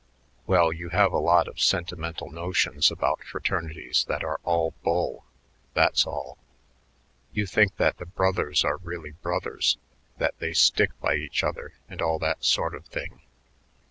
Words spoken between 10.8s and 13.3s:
by each other and all that sort of thing.